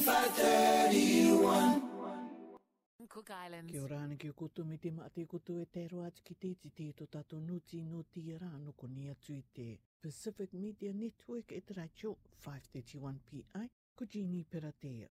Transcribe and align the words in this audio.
531 0.00 1.82
Cook 3.08 3.30
Islands. 3.30 3.72
Kia 3.72 4.16
ki 4.18 4.30
kutu 4.32 4.64
mi 4.64 4.78
mati 4.94 5.26
kutu 5.26 5.52
e 5.58 5.64
te 5.72 5.88
ki 6.24 6.34
te 6.38 6.70
te 6.70 6.92
to 6.92 7.06
tato 7.06 7.38
nuti 7.40 7.82
no 7.84 8.04
te 8.12 8.20
ara 8.34 8.48
no 8.62 8.72
ko 8.78 8.86
te 9.54 9.78
Pacific 10.00 10.52
Media 10.54 10.92
Network 10.92 11.50
at 11.52 11.56
e 11.70 11.74
te 11.74 11.74
531 11.74 13.18
PI 13.26 13.68
Kujini 13.98 14.44
Gini 14.44 14.44
Peratea. 14.46 15.08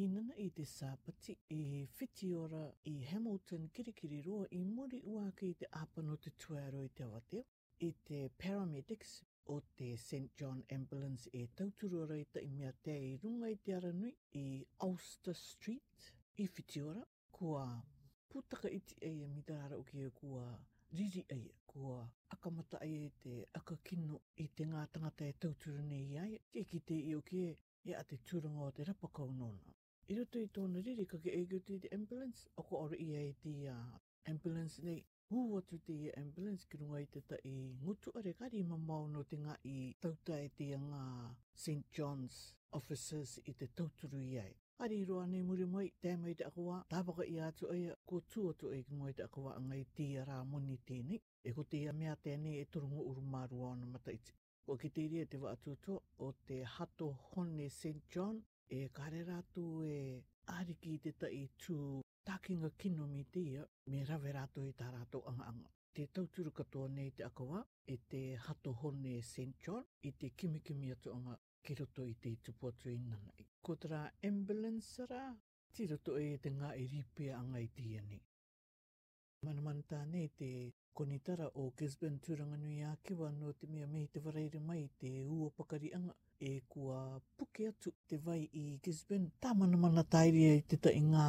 Inana 0.00 0.34
i 0.36 0.52
te 0.52 0.64
sāpati 0.64 1.34
e 1.48 1.86
whiti 1.98 2.32
ora 2.34 2.70
i 2.84 3.06
Hamilton 3.10 3.70
kirikiri 3.72 4.20
roa 4.22 4.44
i 4.50 4.62
muri 4.64 5.00
uaka 5.02 5.46
i 5.46 5.54
te 5.54 5.66
apano 5.70 6.18
te 6.18 6.30
tuaro 6.36 6.82
i 6.84 6.90
te 6.92 7.04
wate 7.04 7.42
I 7.78 7.92
te 8.04 8.28
paramedics 8.38 9.22
o 9.48 9.62
te 9.76 9.96
St. 9.96 10.30
John 10.36 10.62
Ambulance 10.70 11.28
e 11.32 11.42
tauturua 11.58 12.06
rei 12.10 12.24
ta 12.34 12.40
i 12.46 12.48
mea 12.60 12.70
te 12.86 12.92
i 13.10 13.10
runga 13.24 13.48
i 13.54 13.58
te 13.66 13.70
aranui 13.78 14.12
i 14.40 14.44
Ulster 14.88 15.36
Street 15.40 16.00
i 16.44 16.46
Whitiora 16.54 17.02
kua 17.36 17.66
putaka 18.32 18.68
iti 18.78 18.94
e 19.10 19.12
e 19.26 19.28
midara 19.34 19.74
o 19.82 19.84
ki 19.90 19.96
kua 20.20 20.46
riri 20.98 21.22
ei 21.36 21.46
kua 21.72 21.98
akamata 22.36 22.76
ei 22.90 22.98
e 23.10 23.12
te 23.26 23.32
akakino 23.60 24.16
i 24.46 24.48
te 24.60 24.66
ngā 24.72 24.82
tangata 24.96 25.30
e 25.32 25.36
tauturu 25.44 25.86
nei 25.92 26.06
i 26.16 26.20
ai 26.24 26.34
ke 26.58 26.64
ki 26.72 26.82
te 26.90 26.98
i 27.12 27.14
o 27.20 27.22
ki 27.32 27.38
e 27.50 27.56
e 27.92 27.96
a 28.00 28.04
te 28.12 28.20
turanga 28.28 28.66
o 28.66 28.70
te 28.80 28.84
rapakau 28.90 29.30
nona. 29.40 29.76
I 30.10 30.14
roto 30.18 30.42
i 30.46 30.50
tōna 30.58 30.82
riri 30.88 31.06
kake 31.14 31.36
eiku 31.38 31.62
te 31.70 31.80
ambulance 32.00 32.50
o 32.60 32.66
ko 32.70 32.82
oru 32.86 33.00
i 33.08 33.10
ei 33.22 33.32
te 33.46 33.54
ambulance 34.34 34.82
nei 34.90 35.02
Hū 35.32 35.38
atu 35.58 35.76
te 35.86 35.94
ambulance 36.18 36.66
ki 36.72 36.78
runga 36.80 36.98
i 37.02 37.06
te 37.14 37.20
tai 37.30 37.50
ngutu 37.84 38.12
are 38.18 38.32
kari 38.40 38.58
ma 38.68 38.76
maono 38.90 39.22
te 39.32 39.38
ngā 39.44 39.54
i 39.70 39.80
tauta 40.04 40.36
e 40.42 40.50
te 40.60 40.68
ngā 40.82 41.00
St. 41.62 41.88
John's 41.98 42.36
officers 42.80 43.32
i 43.42 43.54
te 43.62 43.66
tauturu 43.80 44.20
i 44.26 44.38
ai. 44.44 44.52
Ari 44.86 45.00
roa 45.08 45.24
nei 45.32 45.42
muri 45.48 45.66
mai, 45.72 45.90
te 46.06 46.12
mai 46.26 46.36
te 46.42 46.46
akua, 46.50 46.76
tāpaka 46.94 47.26
i 47.32 47.40
atu 47.48 47.66
aia, 47.74 47.96
ko 48.12 48.20
tu 48.34 48.44
atu 48.52 48.70
ki 48.90 49.00
mai 49.00 49.16
te 49.20 49.26
akua 49.26 49.56
a 49.56 49.64
ngai 49.66 49.80
te 50.00 50.06
ara 50.22 50.38
moni 50.52 50.78
tēnei, 50.92 51.18
e 51.48 51.56
ko 51.58 51.66
te 51.74 51.82
ia 51.88 51.96
mea 52.04 52.14
tēnei 52.28 52.54
e 52.62 52.68
turungo 52.76 53.02
uru 53.12 53.26
marua 53.36 53.74
ona 53.74 53.90
mataiti. 53.98 54.38
Ko 54.68 54.78
ki 54.84 54.92
te 54.98 55.08
iria 55.08 55.26
te 55.26 55.42
wa 55.46 55.56
atu 55.58 55.74
atu 55.80 55.98
o 56.22 56.30
te 56.52 56.62
hato 56.78 57.10
hone 57.32 57.66
St. 57.80 58.06
John, 58.14 58.44
e 58.80 58.86
kare 59.00 59.26
rātu 59.32 59.66
e 59.94 59.98
ariki 60.60 61.00
te 61.18 61.32
i 61.40 61.46
tū 61.66 61.80
takinga 62.26 62.68
kino 62.82 63.04
me 63.12 63.22
te 63.34 63.40
ia, 63.48 63.64
me 63.92 63.98
rawe 64.08 64.30
rato 64.36 64.62
i 64.68 64.72
tā 64.80 64.88
rato 64.94 65.20
anga 65.32 65.46
anga. 65.52 65.70
Te 65.98 66.06
tauturu 66.18 66.50
katoa 66.60 66.88
nei 66.94 67.12
te 67.18 67.24
akawa, 67.28 67.60
e 67.94 67.96
te 68.10 68.22
hato 68.48 68.72
hone 68.82 69.12
St. 69.28 69.54
John, 69.62 69.86
i 70.08 70.12
te 70.20 70.32
kimikimi 70.40 70.90
atu 70.96 71.14
anga 71.18 71.38
ki 71.62 71.78
roto 71.80 72.04
i 72.04 72.16
te 72.24 72.34
tupuatu 72.48 72.90
i 72.90 72.98
nanai. 73.08 73.48
Ko 73.64 73.78
tara 73.84 74.02
ambulance 74.32 75.06
ra, 75.12 75.22
ti 75.72 75.86
roto 75.92 76.18
e 76.22 76.28
te 76.44 76.54
ngā 76.60 76.74
e 76.82 76.88
i 77.00 77.28
anga 77.40 77.62
i 77.62 77.70
te 77.78 77.90
ia 77.94 78.02
tāne 79.90 80.20
te 80.38 80.46
konitara 80.98 81.46
o 81.54 81.64
Gisborne 81.78 82.18
Turanganui 82.26 82.82
kiwa 83.08 83.28
no 83.32 83.52
te 83.62 83.66
mea 83.74 83.86
mehi 83.90 84.08
te 84.14 84.20
wareire 84.24 84.60
mai 84.68 84.80
te 85.02 85.10
ua 85.36 85.50
pakari 85.60 85.90
anga 85.98 86.14
e 86.40 86.52
kua 86.72 86.98
puke 87.36 87.68
atu 87.70 87.92
te 88.08 88.18
vai 88.26 88.40
i 88.52 88.64
Gisborne. 88.84 89.30
Tā 89.40 89.52
mana 89.60 89.76
mana 89.84 90.02
tairia 90.16 90.54
i 90.56 90.64
te 90.72 90.76
tai 90.86 90.94
ngā 91.10 91.26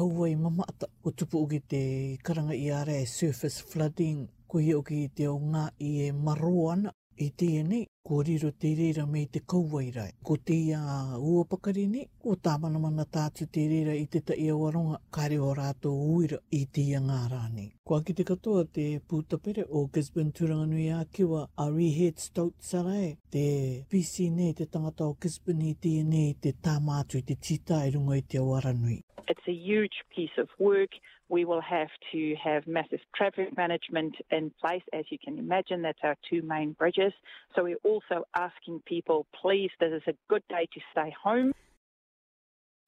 kauai 0.00 0.32
mamata 0.44 0.90
o 1.02 1.10
tupu 1.22 1.42
uki 1.48 1.60
te 1.74 1.82
karanga 2.28 2.54
i 2.54 2.68
are 2.80 3.00
e 3.04 3.10
surface 3.18 3.60
flooding 3.72 4.24
ko 4.46 4.62
hi 4.66 4.72
oki 4.80 5.02
te 5.18 5.26
o 5.34 5.38
ngā 5.56 5.66
i 5.90 5.92
e 6.08 6.12
maroana 6.28 6.94
i 7.26 7.32
tēnei 7.42 7.84
Kua 8.06 8.22
riro 8.22 8.50
te 8.54 8.68
reira 8.78 9.04
me 9.04 9.24
te 9.26 9.40
kauai 9.40 9.90
rai. 9.90 10.10
Ko 10.22 10.36
te 10.36 10.54
ia 10.54 10.78
a 10.78 11.16
ua 11.18 11.42
pakari 11.44 11.88
ne, 11.90 12.04
o 12.22 12.36
tā 12.38 12.52
mana 12.62 12.78
mana 12.78 13.02
tātu 13.02 13.48
te 13.50 13.64
reira 13.68 13.96
i 13.98 14.04
te 14.06 14.20
taia 14.22 14.54
waronga, 14.54 15.00
kare 15.10 15.40
o 15.42 15.48
rātou 15.58 16.04
uira 16.12 16.38
i 16.54 16.60
te 16.70 16.84
ia 16.86 17.00
ngā 17.02 17.16
rāne. 17.32 17.64
Kua 17.82 17.98
ki 18.06 18.14
te 18.20 18.26
katoa 18.28 18.62
te 18.70 18.84
pūtapere 19.10 19.64
o 19.66 19.82
Gisborne 19.90 20.30
Turanganui 20.32 20.86
a 20.94 21.00
kiwa 21.10 21.42
a 21.58 21.66
Rehead 21.72 22.22
Stout 22.22 22.54
Sarai, 22.62 23.16
te 23.34 23.82
PC 23.90 24.28
ne 24.30 24.52
te 24.54 24.68
tangata 24.70 25.10
o 25.10 25.16
Gisborne 25.18 25.72
i 25.72 25.74
te 25.74 25.96
ne 26.06 26.28
te 26.38 26.54
tā 26.62 26.78
mātu 26.78 27.18
i 27.18 27.26
te 27.26 27.34
tita 27.34 27.82
i 27.82 27.90
e 27.90 27.96
runga 27.98 28.22
i 28.22 28.22
te 28.22 28.38
waranui. 28.38 29.00
It's 29.26 29.42
a 29.48 29.52
huge 29.52 30.06
piece 30.14 30.38
of 30.38 30.46
work. 30.60 30.90
We 31.28 31.44
will 31.44 31.60
have 31.60 31.90
to 32.12 32.36
have 32.36 32.68
massive 32.68 33.00
traffic 33.16 33.56
management 33.56 34.14
in 34.30 34.52
place. 34.60 34.84
As 34.92 35.04
you 35.10 35.18
can 35.18 35.40
imagine, 35.40 35.82
that's 35.82 35.98
our 36.04 36.14
two 36.30 36.42
main 36.42 36.70
bridges. 36.78 37.12
So 37.56 37.64
we're 37.64 37.82
also 37.96 38.24
asking 38.34 38.80
people, 38.86 39.26
please, 39.40 39.70
this 39.80 39.92
is 39.92 40.02
a 40.06 40.14
good 40.28 40.42
day 40.48 40.66
to 40.74 40.80
stay 40.92 41.10
home. 41.24 41.52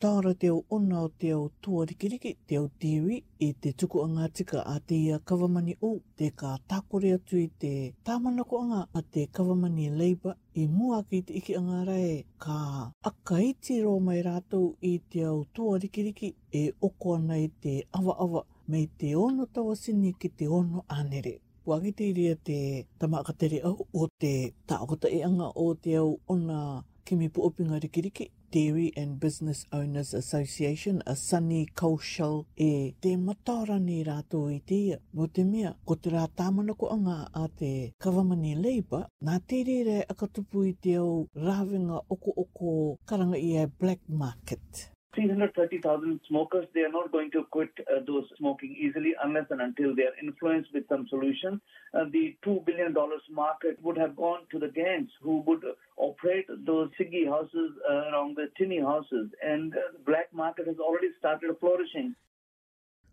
Tāra 0.00 0.34
te 0.38 0.48
o 0.50 0.62
ona 0.70 1.08
tuarikiriki, 1.18 2.36
te 2.46 2.56
tiwi, 2.80 3.16
i 3.42 3.52
te 3.54 3.72
tuku 3.72 3.98
tika 4.32 4.62
a 4.66 4.78
te 4.78 4.94
ia 4.94 5.18
kawamani 5.18 5.76
o, 5.82 5.98
te 6.16 6.30
ka 6.30 6.56
tākore 6.70 7.14
atu 7.14 7.36
i 7.36 7.48
te 7.58 7.92
tāmanako 8.04 8.86
a 8.94 9.02
te 9.02 9.26
kawamani 9.26 9.90
leiba, 9.90 10.36
i 10.54 10.68
mua 10.68 11.02
te 11.02 11.22
iki 11.26 11.56
anga 11.56 11.84
rae, 11.90 12.24
ka 12.38 12.92
akaiti 13.04 13.82
rō 13.82 13.98
mai 14.00 14.22
rātou 14.22 14.76
i 14.82 14.98
te 15.10 15.26
o 15.26 15.44
tuarikiriki, 15.54 16.32
e 16.52 16.70
oko 16.80 17.18
i 17.34 17.48
te 17.60 17.82
awa 17.92 18.14
awa, 18.20 18.44
mei 18.68 18.86
te 18.98 19.16
ono 19.16 19.46
tawasini 19.46 20.12
ki 20.16 20.28
te 20.28 20.46
ono 20.46 20.84
anere 20.88 21.40
puangi 21.68 21.90
te 21.98 22.04
iria 22.10 22.34
te 22.48 22.58
tamakatere 23.00 23.58
au 23.68 23.74
o 24.02 24.04
te 24.22 24.30
taokata 24.68 25.06
e 25.12 25.18
anga 25.28 25.48
o 25.64 25.66
te 25.82 25.92
au 26.02 26.10
ona 26.32 26.58
kimi 27.06 27.26
puopinga 27.34 27.76
rikiriki. 27.84 28.24
Dairy 28.52 28.86
and 29.00 29.12
Business 29.22 29.60
Owners 29.78 30.10
Association, 30.22 30.96
a 31.04 31.14
sunny 31.26 31.62
coal 31.78 31.96
shell 32.12 32.36
e 32.68 32.94
te 33.02 33.10
matara 33.26 33.76
ni 33.88 33.96
rātou 34.08 34.44
i 34.48 34.58
te 34.68 34.76
ia. 34.88 34.96
Mo 35.16 35.24
te 35.34 35.42
mea, 35.52 35.70
ko 35.86 35.92
te 36.02 36.08
rā 36.14 36.24
tāmana 36.38 36.72
ko 36.80 36.86
anga 36.96 37.18
a 37.36 37.44
te 37.60 37.72
kawamani 38.02 38.54
labor, 38.64 39.04
nā 39.28 39.36
te 39.48 39.60
re 39.68 39.76
re 39.90 39.98
akatupu 40.14 40.64
i 40.72 40.76
te 40.84 40.96
au 41.04 41.12
rāwinga 41.48 42.00
oko 42.16 42.36
oko 42.46 42.74
karanga 43.08 43.36
i 43.36 43.52
a 43.64 43.68
black 43.80 44.00
market. 44.24 44.88
330,000 45.18 46.20
smokers, 46.28 46.64
they 46.74 46.80
are 46.82 46.92
not 46.92 47.10
going 47.10 47.28
to 47.32 47.42
quit 47.50 47.70
uh, 47.80 47.98
those 48.06 48.24
smoking 48.38 48.76
easily 48.78 49.14
unless 49.24 49.46
and 49.50 49.60
until 49.60 49.92
they 49.96 50.02
are 50.02 50.14
influenced 50.22 50.72
with 50.72 50.88
some 50.88 51.08
solution. 51.08 51.60
Uh, 51.92 52.04
the 52.12 52.36
$2 52.46 52.64
billion 52.64 52.94
market 53.28 53.76
would 53.82 53.98
have 53.98 54.14
gone 54.14 54.42
to 54.52 54.60
the 54.60 54.68
gangs 54.68 55.10
who 55.20 55.38
would 55.40 55.64
operate 55.96 56.46
those 56.64 56.88
ciggy 57.00 57.26
houses 57.28 57.72
uh, 57.90 57.94
around 58.12 58.36
the 58.36 58.46
tinny 58.56 58.78
houses. 58.80 59.28
And 59.42 59.74
uh, 59.74 59.78
the 59.94 59.98
black 60.06 60.32
market 60.32 60.68
has 60.68 60.76
already 60.78 61.08
started 61.18 61.50
flourishing. 61.58 62.14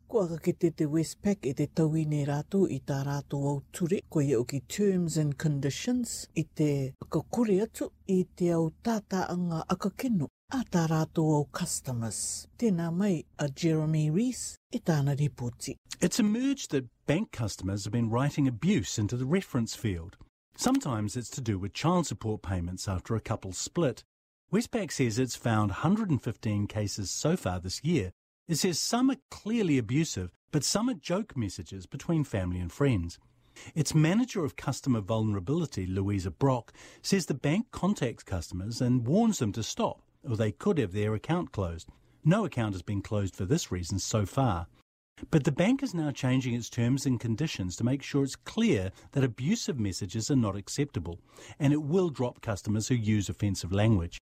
Kua 0.07 0.27
ka 0.27 0.35
kete 0.37 0.69
te 0.77 0.85
Westpac 0.85 1.39
e 1.43 1.51
te 1.53 1.65
tau 1.77 1.89
ne 2.09 2.19
rātou 2.27 2.69
i 2.69 2.77
tā 2.89 2.99
rātou 3.07 3.45
au 3.51 3.61
ture 3.77 4.01
ko 4.13 4.21
i 4.21 4.35
ki 4.51 4.59
terms 4.73 5.17
and 5.21 5.35
conditions 5.43 6.11
i 6.37 6.43
te 6.59 6.67
kakure 7.15 7.55
atu 7.65 7.87
i 8.07 8.27
te 8.41 8.51
au 8.57 8.67
tātā 8.89 9.23
anga 9.35 9.63
akakino 9.75 10.27
a 10.51 10.61
tā 10.75 10.83
rātou 10.91 11.31
au 11.39 11.45
customers. 11.61 12.19
Tēnā 12.63 12.91
mai 12.99 13.23
a 13.39 13.49
Jeremy 13.49 14.03
Rees 14.17 14.43
e 14.71 14.77
tāna 14.77 15.17
ripoti. 15.23 15.75
It's 15.99 16.19
emerged 16.19 16.69
that 16.69 16.85
bank 17.07 17.31
customers 17.31 17.85
have 17.85 17.93
been 17.93 18.11
writing 18.11 18.47
abuse 18.47 18.99
into 18.99 19.17
the 19.17 19.25
reference 19.25 19.73
field. 19.73 20.17
Sometimes 20.55 21.17
it's 21.17 21.31
to 21.31 21.41
do 21.41 21.57
with 21.57 21.73
child 21.73 22.05
support 22.05 22.43
payments 22.43 22.87
after 22.87 23.15
a 23.15 23.21
couple 23.21 23.53
split. 23.53 24.03
Westpac 24.53 24.91
says 24.91 25.17
it's 25.17 25.35
found 25.35 25.71
115 25.71 26.67
cases 26.67 27.09
so 27.09 27.35
far 27.35 27.59
this 27.59 27.83
year 27.83 28.11
It 28.47 28.57
says 28.57 28.77
some 28.77 29.09
are 29.09 29.15
clearly 29.31 29.79
abusive, 29.79 30.31
but 30.51 30.63
some 30.63 30.87
are 30.87 30.93
joke 30.93 31.35
messages 31.35 31.87
between 31.87 32.23
family 32.23 32.59
and 32.59 32.71
friends. 32.71 33.17
Its 33.73 33.95
manager 33.95 34.45
of 34.45 34.55
customer 34.55 35.01
vulnerability, 35.01 35.87
Louisa 35.87 36.29
Brock, 36.29 36.71
says 37.01 37.25
the 37.25 37.33
bank 37.33 37.71
contacts 37.71 38.21
customers 38.23 38.81
and 38.81 39.07
warns 39.07 39.39
them 39.39 39.51
to 39.53 39.63
stop, 39.63 40.03
or 40.23 40.37
they 40.37 40.51
could 40.51 40.77
have 40.77 40.91
their 40.91 41.15
account 41.15 41.51
closed. 41.53 41.89
No 42.23 42.45
account 42.45 42.75
has 42.75 42.83
been 42.83 43.01
closed 43.01 43.35
for 43.35 43.45
this 43.45 43.71
reason 43.71 43.97
so 43.97 44.27
far. 44.27 44.67
But 45.31 45.43
the 45.45 45.51
bank 45.51 45.81
is 45.81 45.95
now 45.95 46.11
changing 46.11 46.53
its 46.53 46.69
terms 46.69 47.07
and 47.07 47.19
conditions 47.19 47.75
to 47.77 47.83
make 47.83 48.03
sure 48.03 48.23
it's 48.23 48.35
clear 48.35 48.91
that 49.13 49.23
abusive 49.23 49.79
messages 49.79 50.29
are 50.29 50.35
not 50.35 50.55
acceptable, 50.55 51.19
and 51.57 51.73
it 51.73 51.81
will 51.81 52.09
drop 52.11 52.41
customers 52.43 52.89
who 52.89 52.95
use 52.95 53.27
offensive 53.27 53.71
language. 53.71 54.19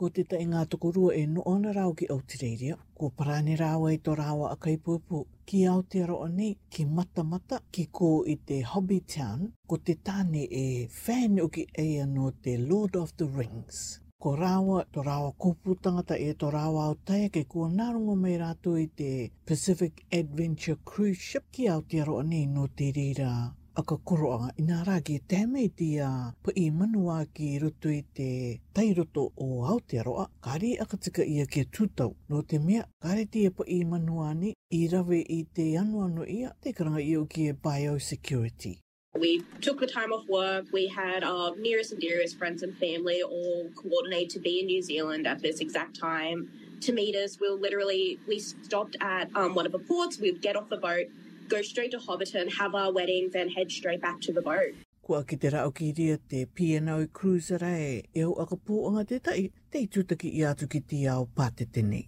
ko 0.00 0.08
te 0.16 0.22
tai 0.30 0.40
ngā 0.50 0.60
tokorua 0.74 1.10
e 1.14 1.18
no 1.32 1.42
ona 1.50 1.70
rau 1.74 1.92
ki 1.98 2.06
Aotearea, 2.12 2.74
ko 3.02 3.08
parane 3.20 3.54
rau 3.60 3.84
e 3.90 3.98
tō 4.08 4.16
rāua 4.20 4.48
a 4.50 4.56
kai 4.64 4.72
pūpū, 4.88 5.20
ki 5.50 5.60
Aotearoa 5.72 6.26
ni, 6.38 6.48
ki 6.76 6.86
mata 6.96 7.22
mata, 7.34 7.60
ki 7.76 7.84
ko 7.98 8.08
i 8.26 8.34
te 8.50 8.58
Hobby 8.72 8.98
Town, 9.14 9.44
ko 9.74 9.78
te 9.90 9.94
tāne 10.10 10.42
e 10.50 10.64
fan 10.96 11.38
o 11.44 11.46
ki 11.58 11.66
eia 11.84 12.08
no 12.16 12.32
te 12.48 12.56
Lord 12.72 12.98
of 13.02 13.14
the 13.22 13.28
Rings. 13.38 13.84
Ko 14.24 14.34
rāua, 14.42 14.80
tō 14.90 15.04
rāua 15.10 15.30
kupu 15.46 15.78
tangata 15.86 16.18
e 16.26 16.32
tō 16.42 16.50
rāua 16.58 16.88
o 16.90 16.98
taia 17.12 17.30
ke 17.38 17.44
kua 17.54 17.70
narungo 17.78 18.18
mai 18.26 18.34
rātu 18.42 18.74
i 18.80 18.88
te 19.02 19.12
Pacific 19.46 20.04
Adventure 20.20 20.80
Cruise 20.92 21.22
Ship 21.30 21.46
ki 21.54 21.70
Aotearoa 21.76 22.26
ni 22.34 22.46
no 22.58 22.66
te 22.82 22.90
rira 22.98 23.30
whakakuroanga. 23.76 24.50
I 24.58 24.62
nā 24.68 24.82
rā 24.86 24.96
ki 25.04 25.14
tēme 25.32 25.64
i 25.64 25.68
te 25.80 25.88
a 26.06 26.10
pa 26.42 26.52
i 26.56 26.64
manua 26.70 27.18
ki 27.38 27.50
roto 27.62 27.90
i 27.92 27.98
te 28.16 28.58
tai 28.74 28.86
roto 28.98 29.24
o 29.36 29.48
Aotearoa, 29.72 30.26
kāri 30.46 30.72
akatika 30.84 31.26
ia 31.26 31.46
ke 31.46 31.64
tūtau. 31.78 32.14
Nō 32.30 32.44
te 32.52 32.58
mea, 32.58 32.84
kāre 33.06 33.26
te 33.30 33.48
pa 33.50 33.66
i 33.66 33.80
manua 33.84 34.32
ni 34.34 34.54
i 34.80 34.86
rawe 34.92 35.18
i 35.18 35.40
te 35.54 35.68
anu 35.80 36.02
anu 36.06 36.26
ia, 36.26 36.52
te 36.62 36.72
karanga 36.72 37.02
i 37.08 37.16
o 37.16 37.24
ki 37.26 37.48
e 37.48 37.52
biosecurity. 37.66 38.78
We 39.18 39.42
took 39.60 39.78
the 39.78 39.86
time 39.86 40.12
off 40.12 40.26
work. 40.28 40.66
We 40.72 40.88
had 40.88 41.22
our 41.22 41.54
nearest 41.56 41.92
and 41.92 42.00
dearest 42.00 42.36
friends 42.36 42.62
and 42.64 42.76
family 42.78 43.22
all 43.22 43.68
coordinate 43.80 44.30
to 44.30 44.40
be 44.40 44.58
in 44.60 44.66
New 44.66 44.82
Zealand 44.82 45.26
at 45.26 45.40
this 45.40 45.60
exact 45.60 45.98
time 45.98 46.48
to 46.80 46.92
meet 46.92 47.14
us. 47.14 47.38
We 47.40 47.48
literally, 47.48 48.18
we 48.26 48.40
stopped 48.40 48.96
at 49.00 49.30
um, 49.36 49.54
one 49.54 49.66
of 49.66 49.72
the 49.72 49.78
ports. 49.78 50.18
We'd 50.18 50.42
get 50.42 50.56
off 50.56 50.68
the 50.68 50.78
boat 50.78 51.06
go 51.48 51.60
straight 51.62 51.90
to 51.92 51.98
Hobbiton, 51.98 52.48
have 52.58 52.74
our 52.74 52.92
wedding, 52.92 53.30
then 53.32 53.48
head 53.48 53.70
straight 53.70 54.00
back 54.00 54.20
to 54.22 54.32
the 54.32 54.42
boat. 54.42 54.74
Kua 55.02 55.22
ki 55.24 55.36
te 55.36 55.48
rao 55.50 55.70
ki 55.70 55.92
ria 55.96 56.16
te 56.16 56.46
P&O 56.46 56.96
Cruiser 57.18 57.60
e 57.68 58.02
e 58.14 58.22
au 58.24 58.34
aka 58.40 58.56
pōanga 58.56 59.02
te 59.10 59.18
tai, 59.26 59.50
te 59.70 59.82
i 59.84 59.88
tūtaki 59.96 60.30
i 60.38 60.44
atu 60.48 60.66
ki 60.74 60.80
te 60.92 61.02
ao 61.12 61.26
pātete 61.36 61.82
ni. 61.84 62.00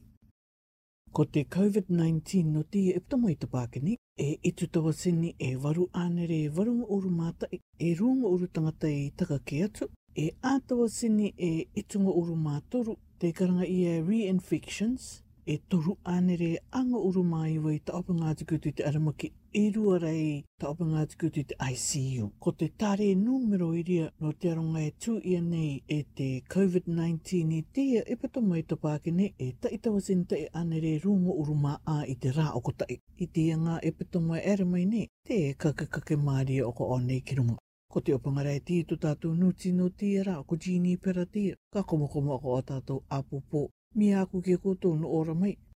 Ko 1.13 1.25
te 1.25 1.43
COVID-19 1.45 2.47
no 2.55 2.63
te 2.63 2.87
i 2.87 2.95
eptamai 2.97 3.37
te 3.41 3.49
pākini, 3.53 3.99
e 4.17 4.39
itu 4.51 4.69
tawa 4.73 4.95
sini 4.97 5.35
e 5.39 5.53
waru 5.61 5.91
ānere 6.07 6.41
e 6.47 6.49
warunga 6.49 6.89
uru 6.97 7.13
māta 7.19 7.51
e 7.53 7.93
runga 8.01 8.33
uru 8.33 8.49
tangata 8.49 8.89
i 8.89 9.11
taka 9.17 9.39
ki 9.45 9.61
atu, 9.69 9.91
e 10.17 10.31
ātawa 10.55 10.89
sini 10.89 11.35
e 11.37 11.53
itunga 11.81 12.17
uru 12.17 12.37
mātoru 12.49 12.97
te 13.21 13.33
karanga 13.37 13.69
i 13.69 13.83
e 13.93 14.01
re-infections, 14.09 15.11
e 15.49 15.57
toru 15.71 15.95
anere 16.03 16.59
anga 16.73 16.99
uru 17.09 17.23
mai 17.25 17.55
wei 17.65 17.77
ta 17.87 17.93
opa 18.01 18.15
ngā 18.15 18.31
tuku 18.39 18.57
te 18.63 18.85
aramaki 18.89 19.29
e 19.59 19.61
rua 19.77 19.99
rei 20.05 20.25
ta 20.63 20.73
opa 20.73 20.87
ngā 20.89 21.05
i 21.37 21.43
te 21.53 21.55
ICU. 21.67 22.31
Ko 22.43 22.51
te 22.63 22.69
tare 22.83 23.07
numero 23.21 23.69
iria 23.83 24.09
no 24.21 24.33
te 24.33 24.51
aronga 24.55 24.83
e 24.87 24.91
tū 25.05 25.15
ia 25.35 25.41
nei 25.51 25.85
e 25.87 26.01
te 26.19 26.27
COVID-19 26.57 27.55
i 27.59 27.63
tia 27.79 28.03
e 28.03 28.17
pato 28.25 28.43
mai 28.49 28.65
ta 28.67 28.75
pākene 28.87 29.29
e 29.47 29.53
ta 29.61 29.69
i 29.69 29.79
tawa 29.79 30.01
sinta 30.09 30.35
e 30.35 30.49
ane 30.63 30.99
rungo 31.05 31.39
uru 31.45 31.55
mā 31.63 31.77
a 31.95 32.01
i 32.03 32.17
te 32.25 32.35
rā 32.39 32.49
o 32.51 32.59
ko 32.61 32.73
kotai. 32.73 32.99
I 33.15 33.27
te 33.27 33.27
tia 33.39 33.57
ngā 33.67 33.79
e 33.87 33.93
pato 34.01 34.21
mai 34.27 34.41
aramai 34.55 34.85
nei 34.85 35.07
te 35.29 35.41
e 35.51 35.55
kake 35.55 36.17
mārie 36.27 36.65
o 36.67 36.73
ko 36.73 36.91
o 36.97 36.99
nei 37.07 37.21
ki 37.23 37.37
rungo. 37.39 37.59
Ko 37.87 38.01
te 38.03 38.13
opa 38.19 38.35
ngarei 38.35 38.59
tia 38.67 38.83
tu 38.85 38.99
tātou 39.07 39.39
nūtino 39.45 39.89
tia 39.95 40.25
rā 40.27 40.37
ko 40.45 40.59
jini 40.67 40.97
pera 40.99 41.25
tia 41.25 41.55
ka 41.73 41.85
komokomo 41.87 42.35
ako 42.35 42.59
o 42.59 42.63
tātou 42.75 43.01
apupo 43.21 43.69
mi 43.97 44.07
aku 44.21 44.37
ke 44.45 44.55
koutou 44.63 44.95
no 45.01 45.07
ora 45.19 45.33
mai. 45.41 45.57